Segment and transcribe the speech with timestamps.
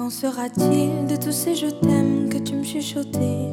[0.00, 3.50] Qu'en sera-t-il de tous ces je t'aime que tu me chuchotais?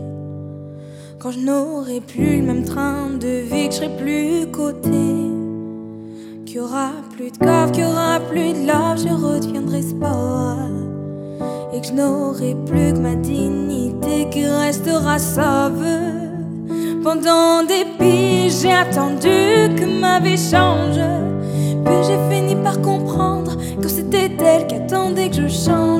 [1.19, 4.89] Quand je n'aurai plus le même train de vie, que je serai plus côté
[6.45, 10.69] Qu'il y aura plus de coffre, qu'il y aura plus de love, je redeviendrai sport
[11.73, 15.83] Et que je n'aurai plus que ma dignité qui restera sauve.
[17.03, 21.01] Pendant des piges, j'ai attendu que ma vie change.
[21.83, 25.96] Puis j'ai fini par comprendre que c'était elle qui attendait que je change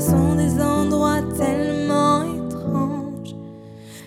[0.00, 3.34] sont des endroits tellement étranges.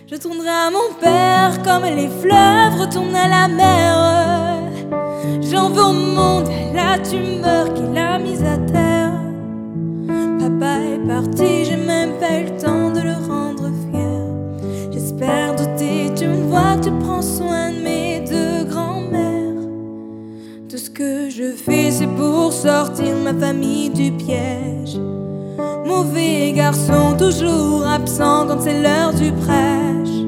[0.10, 4.60] Je tournerai à mon père comme les fleuves retournent à la mer.
[5.42, 9.14] J'en veux au monde la tumeur qu'il a mise à terre.
[10.40, 14.92] Papa est parti, j'ai même pas eu le temps de le rendre fier.
[14.92, 18.02] J'espère douter, tu me vois, tu prends soin de mes
[21.02, 25.00] que je fais, c'est pour sortir ma famille du piège.
[26.04, 30.26] Mauvais garçon, toujours absent quand c'est l'heure du prêche.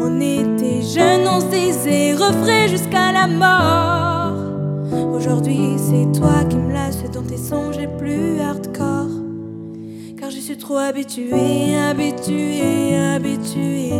[0.00, 5.12] On était jeunes, on se disait refrais jusqu'à la mort.
[5.14, 9.10] Aujourd'hui, c'est toi qui me lasse dans tes songes les plus hardcore.
[10.18, 12.96] Car je suis trop habitué, habitué.
[12.96, 13.92] Habitué,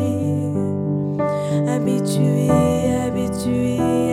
[1.69, 2.48] habitué,
[3.06, 4.08] habitué.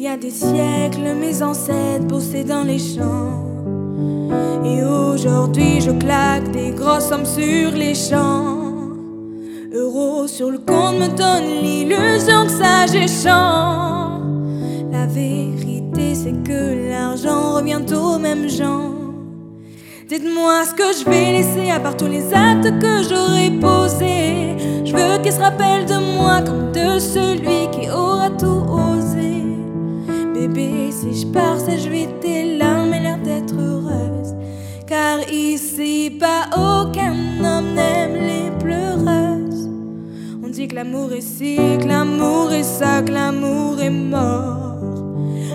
[0.00, 3.44] Y a des siècles, mes ancêtres bossaient dans les champs.
[4.64, 8.70] Et aujourd'hui, je claque des grosses sommes sur les champs.
[9.74, 14.22] Euros sur le compte me donne l'illusion que ça j'échange.
[14.90, 18.94] La vérité, c'est que l'argent revient aux mêmes gens.
[20.08, 24.56] Dites-moi ce que je vais laisser à part tous les actes que j'aurais posés.
[24.82, 28.59] Je veux qu'il se rappelle de moi comme de celui qui aura tout
[31.00, 34.34] si je pars, ça je vais tes larmes et l'air d'être heureuse.
[34.86, 39.68] Car ici, pas aucun homme n'aime les pleureuses.
[40.44, 44.78] On dit que l'amour est si, que l'amour est ça, que l'amour est mort.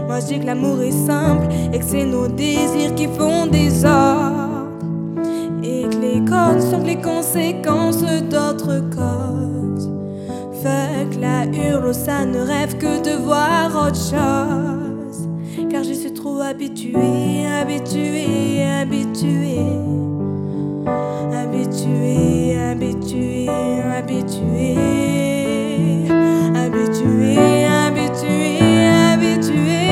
[0.07, 3.85] Moi je dis que l'amour est simple et que c'est nos désirs qui font des
[3.85, 4.45] ordres
[6.15, 9.89] les codes sont les conséquences d'autres causes.
[10.61, 14.84] Fuck la hurle, ça ne rêve que de voir autre chose.
[16.05, 19.57] Suis trop habitué, habitué, habitué.
[21.33, 24.75] Habitué, habitué, habitué.
[26.53, 28.59] Habitué, habitué,
[29.09, 29.89] habitué.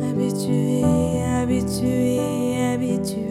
[0.00, 0.84] Habitué,
[1.34, 2.20] habitué,
[2.72, 3.30] habitué.